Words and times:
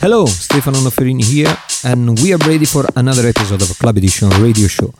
Hello, 0.00 0.26
Stefano 0.26 0.78
Noferini 0.80 1.22
here, 1.24 1.56
and 1.84 2.18
we 2.20 2.32
are 2.32 2.38
ready 2.46 2.64
for 2.64 2.84
another 2.96 3.26
episode 3.26 3.62
of 3.62 3.78
Club 3.78 3.96
Edition 3.96 4.28
radio 4.42 4.68
show. 4.68 4.92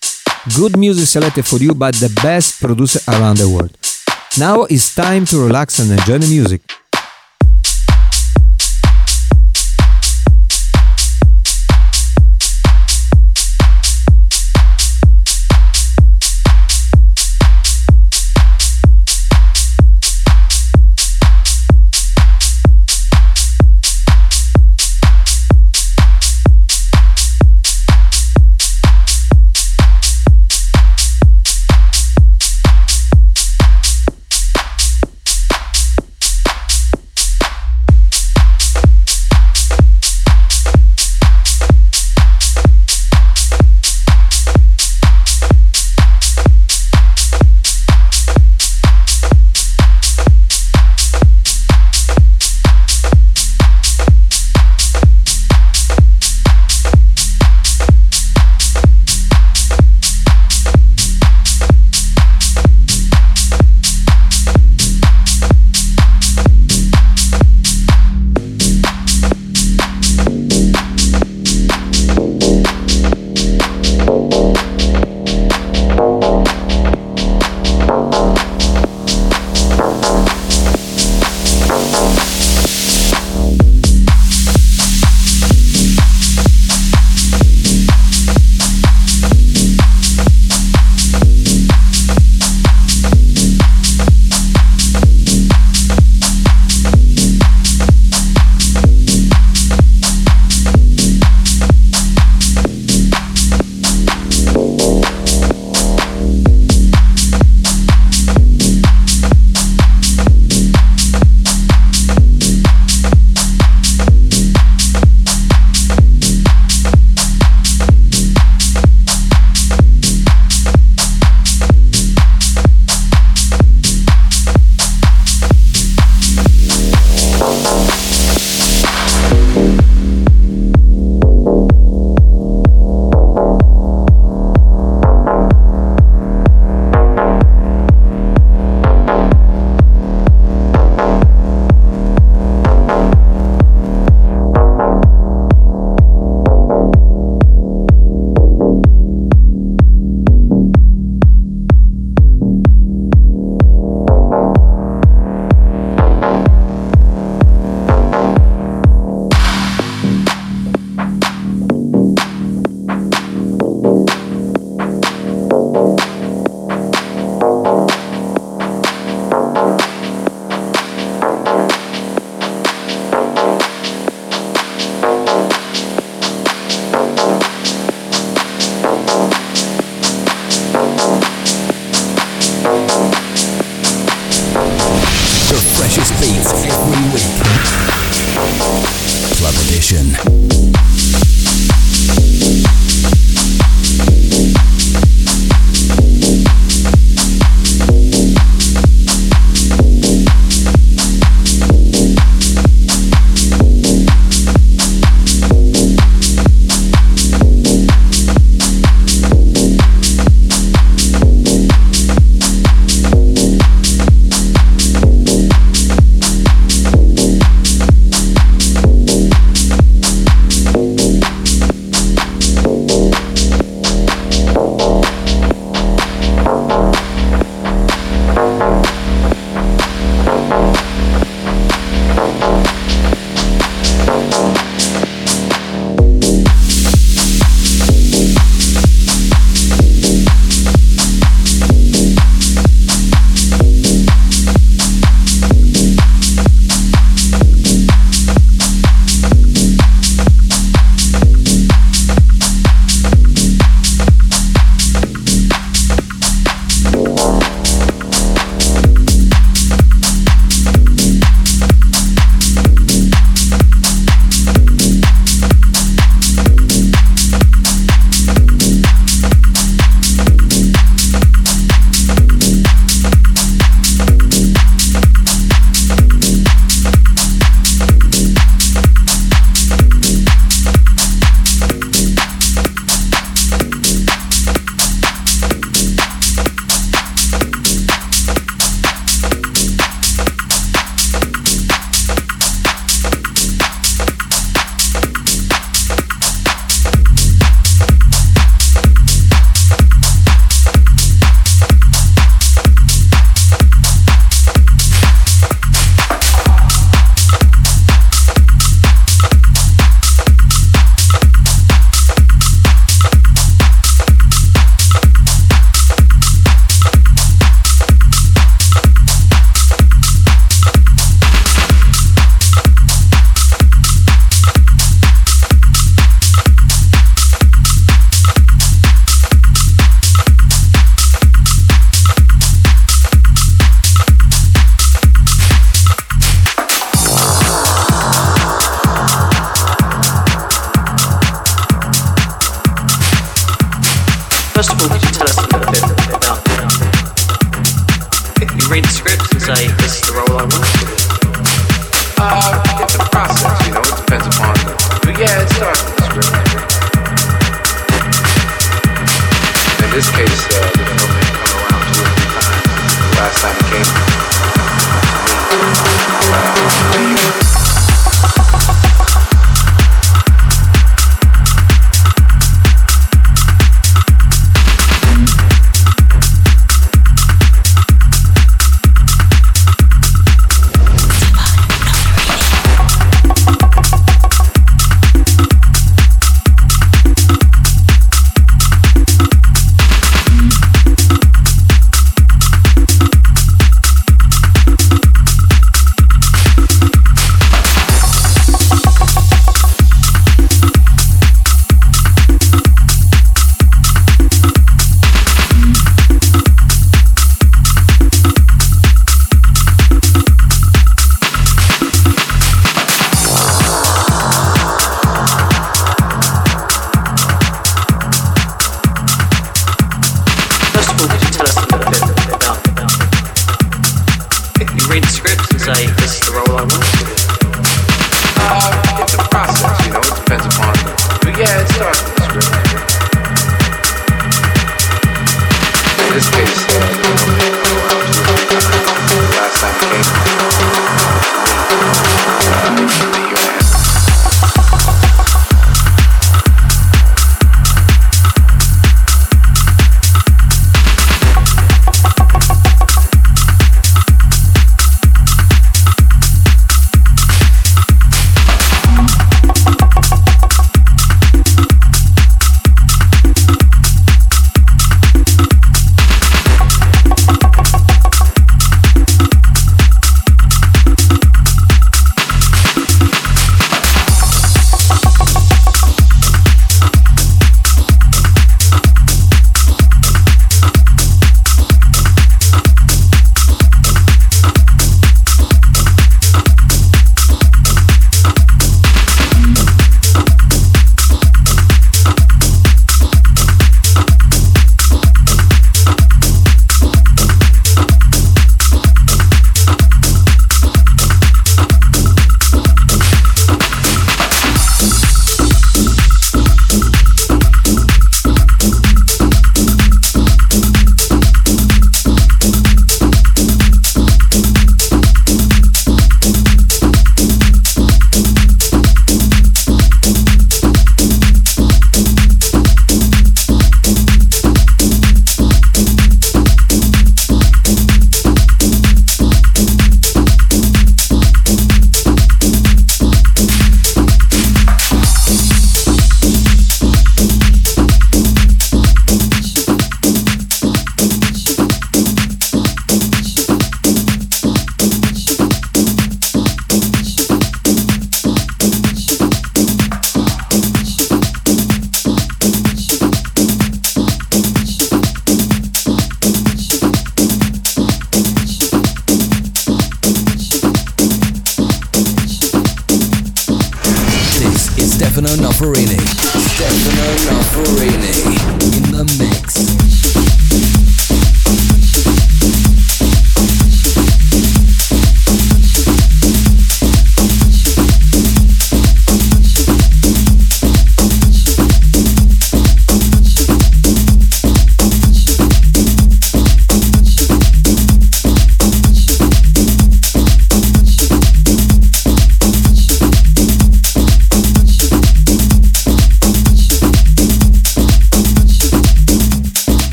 Good 0.56 0.76
music 0.76 1.06
selected 1.06 1.46
for 1.46 1.58
you 1.58 1.74
by 1.74 1.90
the 1.90 2.08
best 2.22 2.60
producer 2.60 3.00
around 3.08 3.36
the 3.36 3.48
world. 3.48 3.76
Now 4.38 4.64
it's 4.64 4.94
time 4.94 5.24
to 5.26 5.38
relax 5.46 5.78
and 5.78 5.90
enjoy 5.90 6.18
the 6.18 6.28
music. 6.28 6.62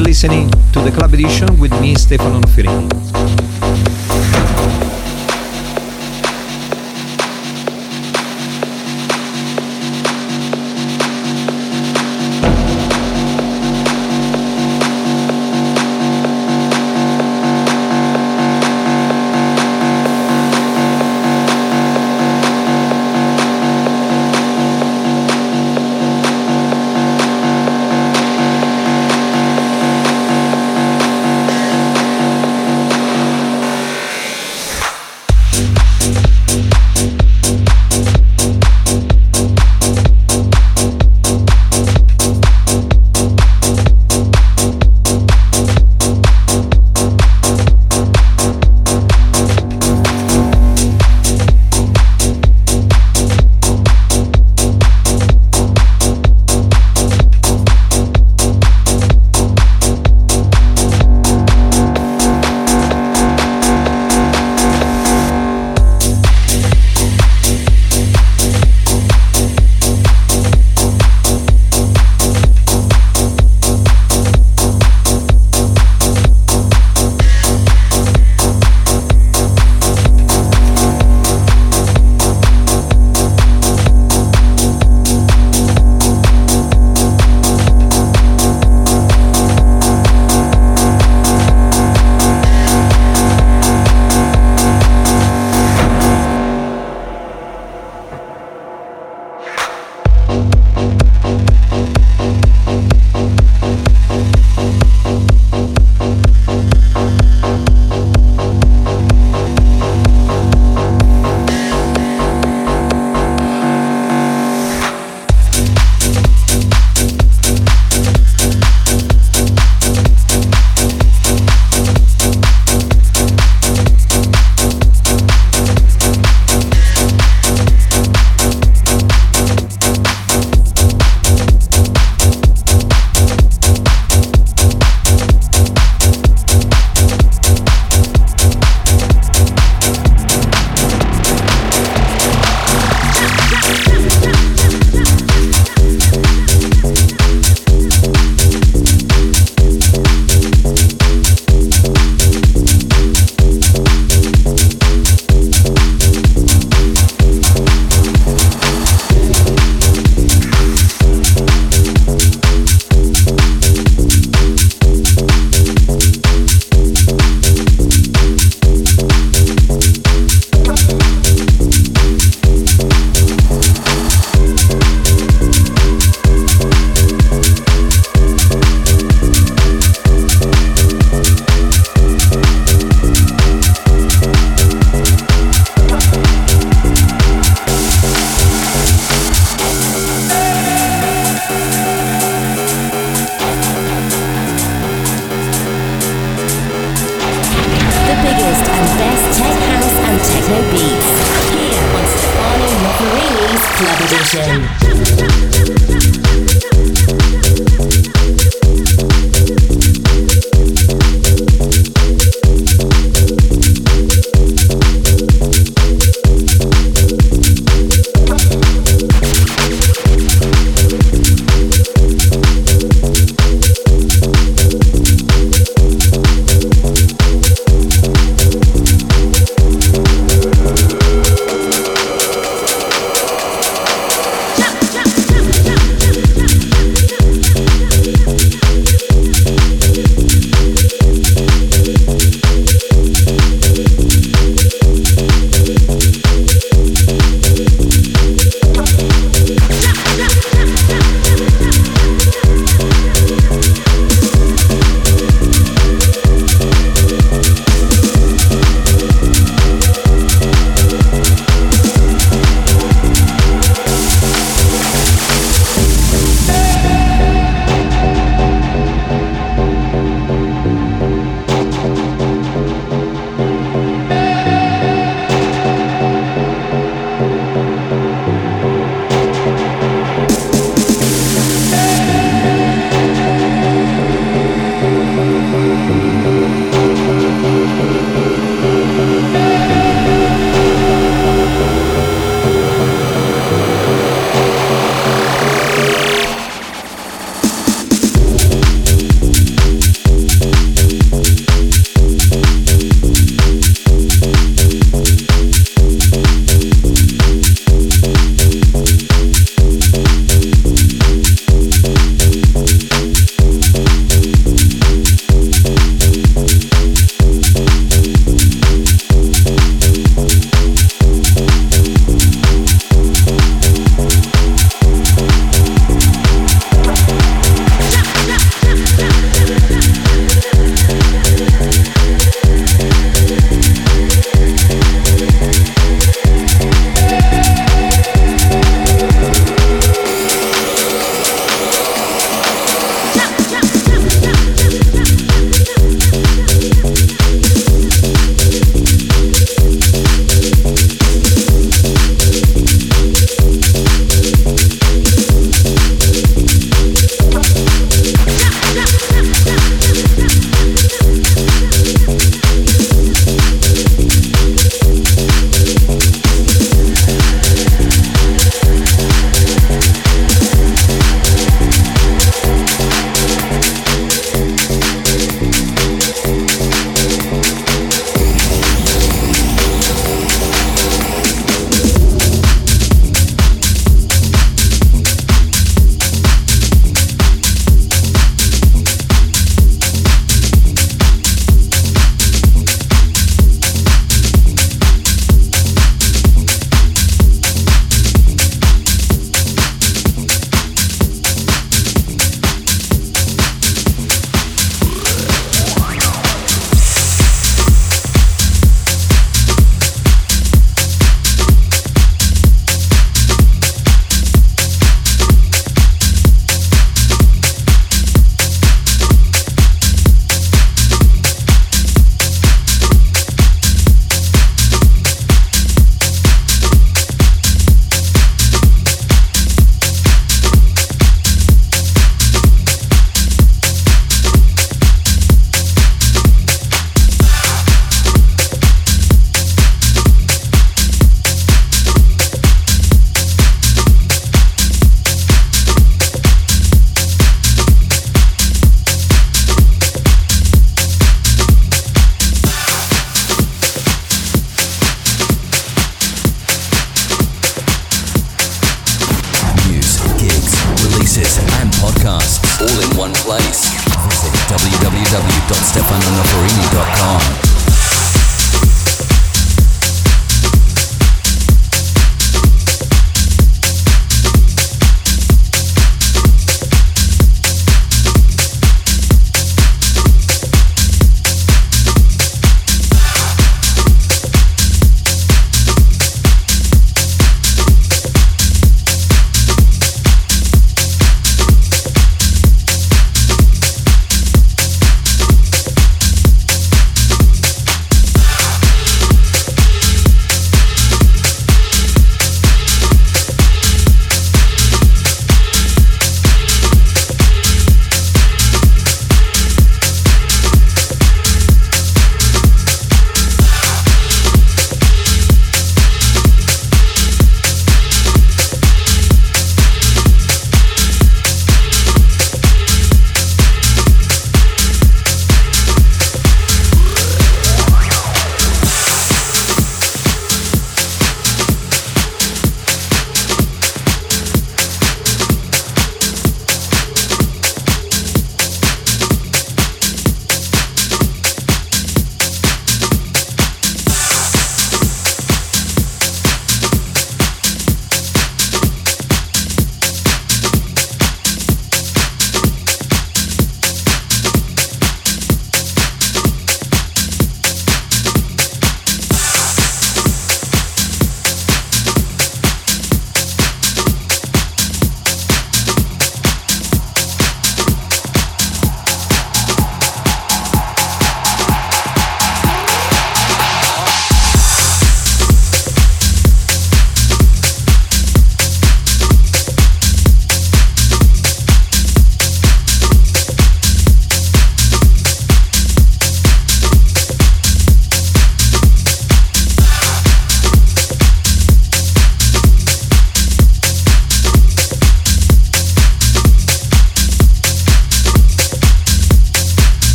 Listening 0.00 0.50
to 0.72 0.80
the 0.80 0.90
club 0.90 1.14
edition 1.14 1.58
with 1.58 1.72
me, 1.80 1.94
Stefano 1.94 2.40
Noferini. 2.40 3.45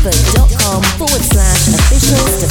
facebook.com 0.00 0.82
forward 0.96 1.22
slash 1.22 1.68
officials 1.68 2.42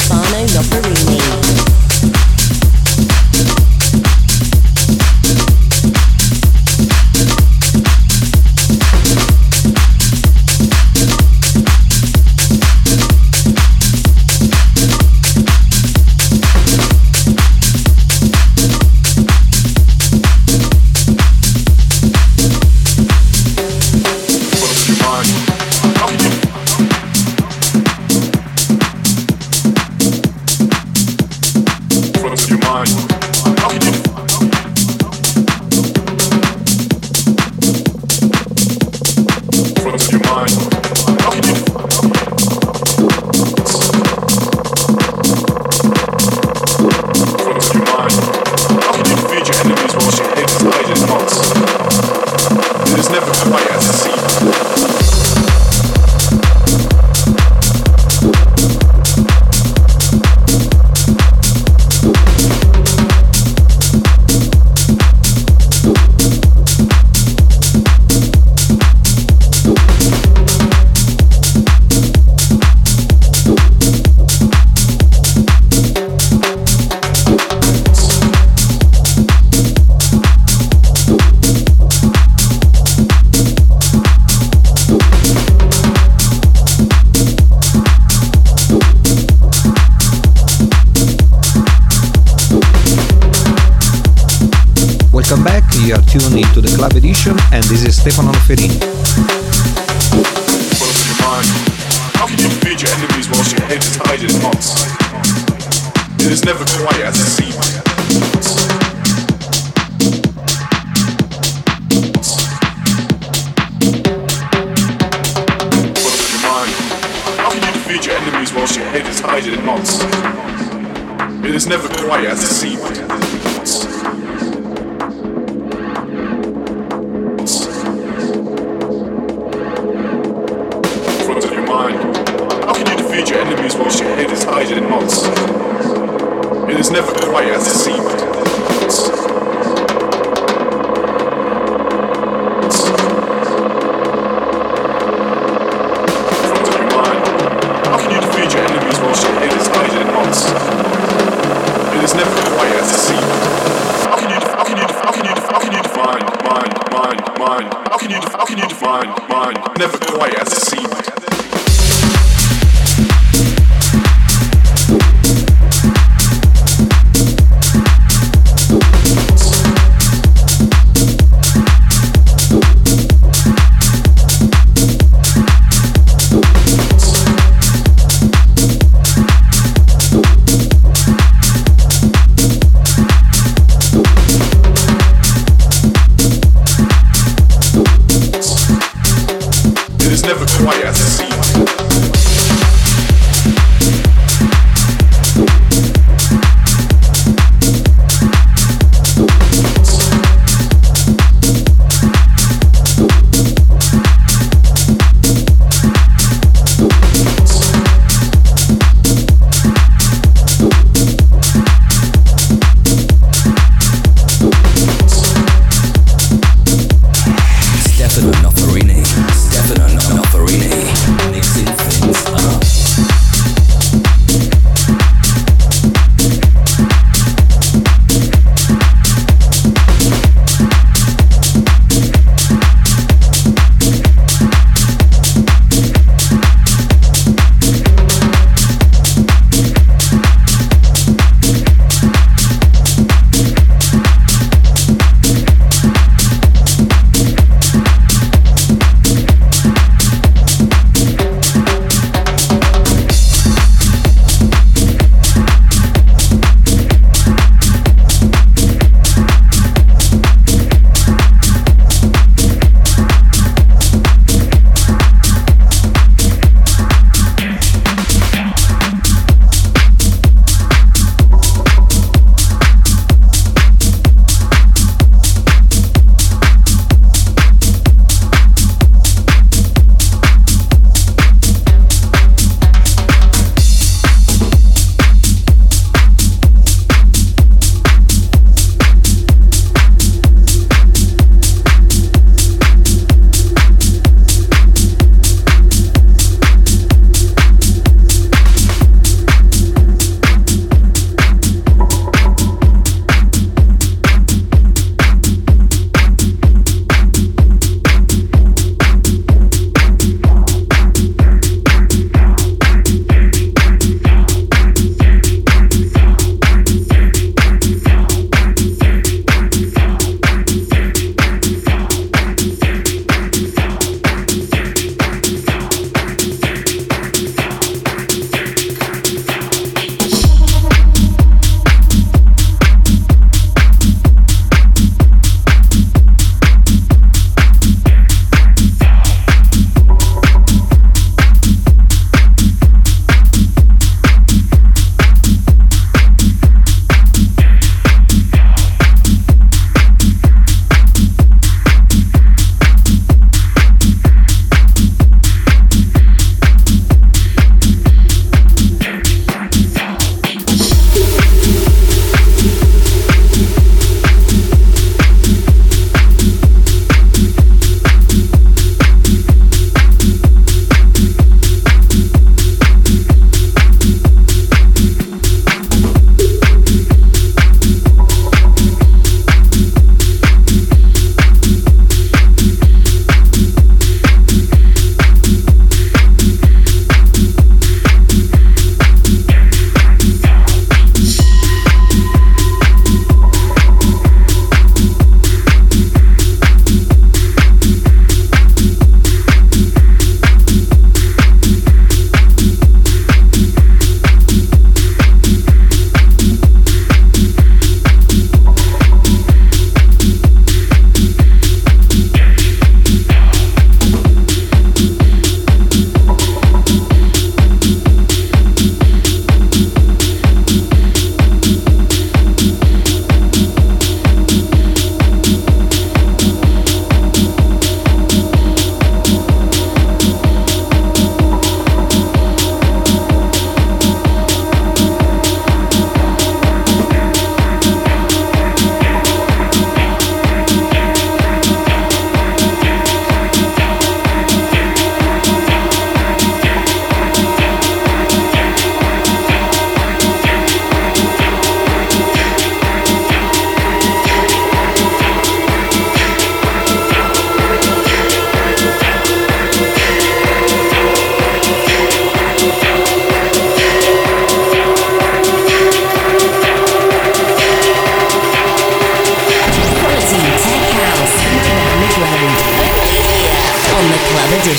never 121.70 121.88
quite 122.04 122.24
as 122.24 122.42
it 122.42 122.48
seems. 122.48 123.19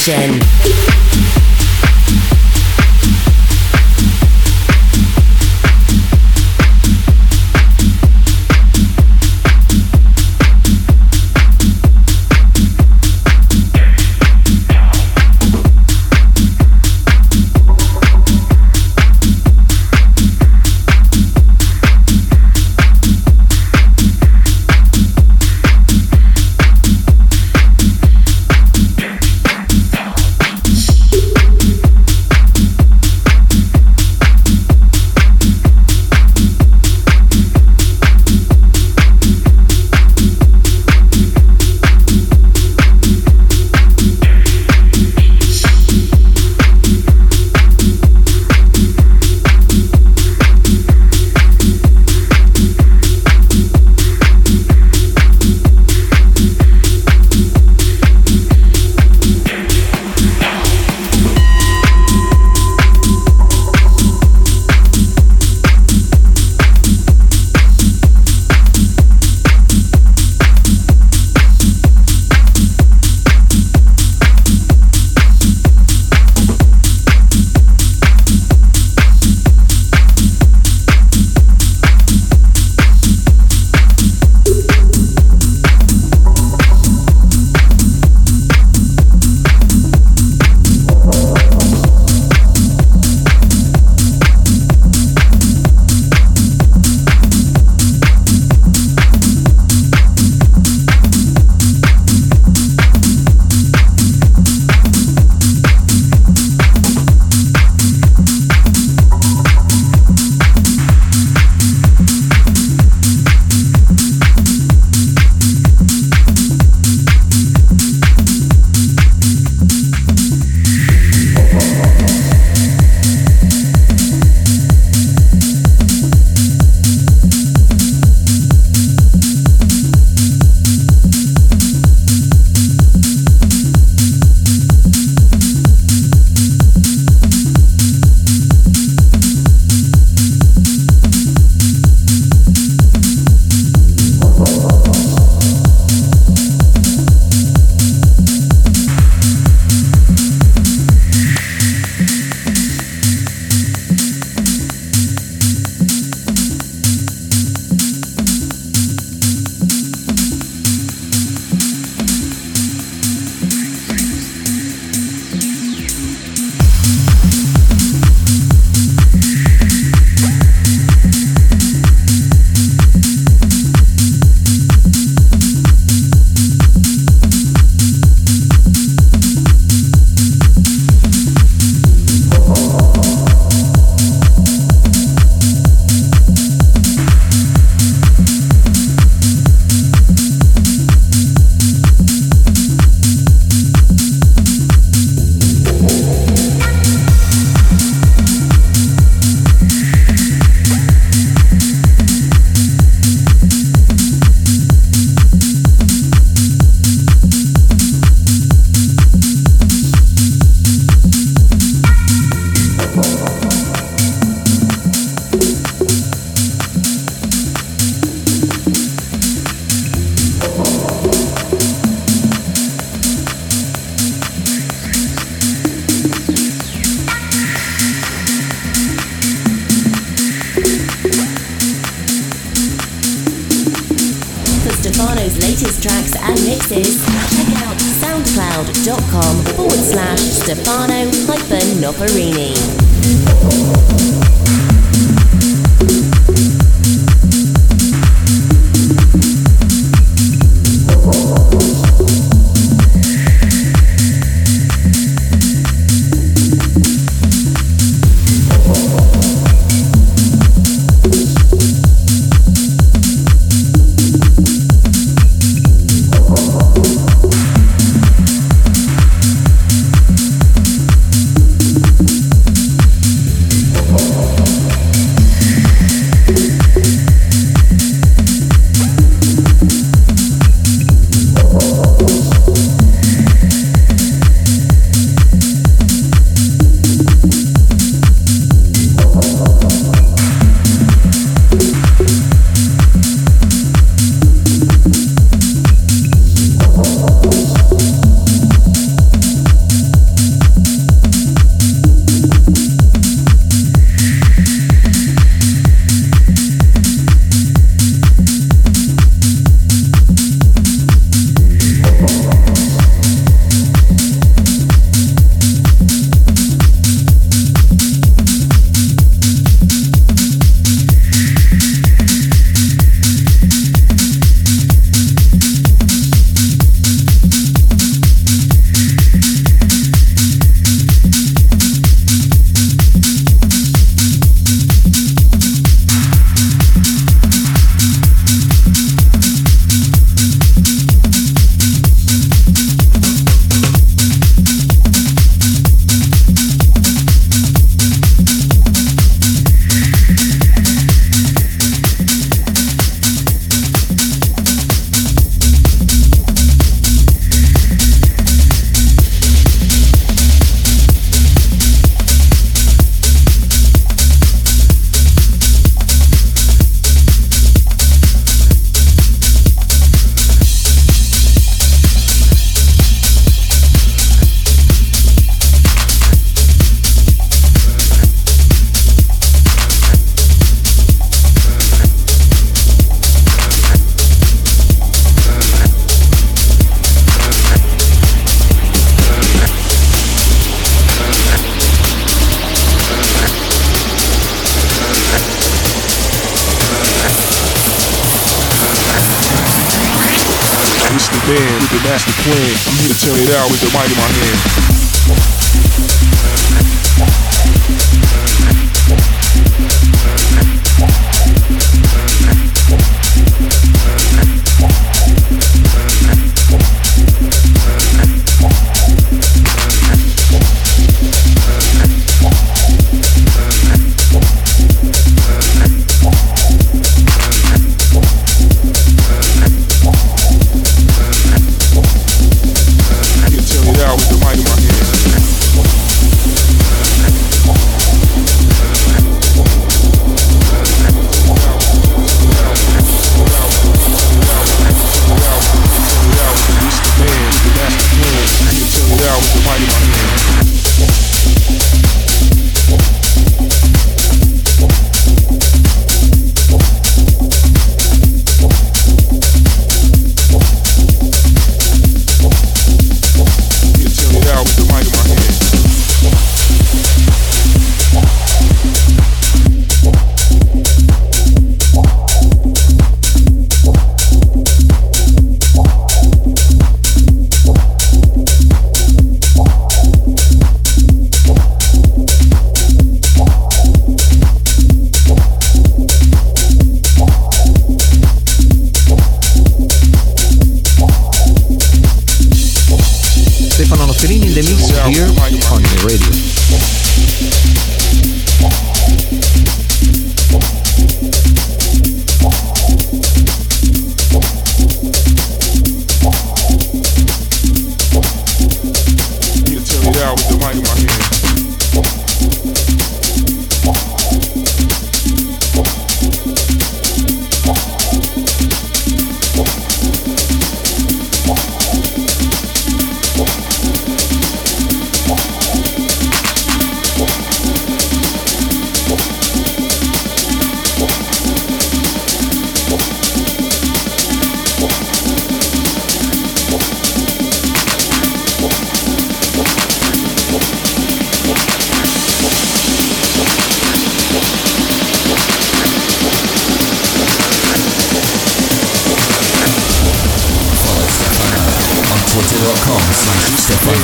Edition. 0.08 0.31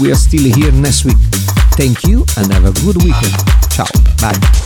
We 0.00 0.10
are 0.10 0.14
still 0.14 0.42
here 0.42 0.72
next 0.72 1.04
week. 1.04 1.16
Thank 1.76 2.04
you 2.04 2.24
and 2.36 2.52
have 2.52 2.64
a 2.64 2.72
good 2.84 2.96
weekend. 3.02 3.34
Ciao. 3.70 3.86
Bye. 4.20 4.59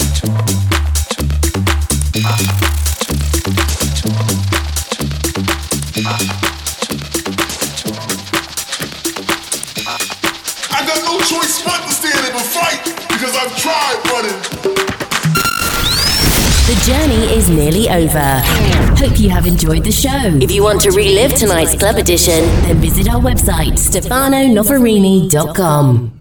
Is 17.35 17.51
nearly 17.51 17.89
over. 17.89 18.41
Hope 18.97 19.19
you 19.19 19.29
have 19.29 19.45
enjoyed 19.47 19.83
the 19.83 19.91
show. 19.91 20.39
If 20.41 20.53
you 20.53 20.63
want 20.63 20.81
to 20.83 20.93
relive 20.93 21.35
tonight's 21.35 21.75
club 21.75 21.97
edition, 21.97 22.45
then 22.63 22.77
visit 22.77 23.09
our 23.09 23.21
website, 23.21 23.73
stefanonoferini.com. 23.73 26.14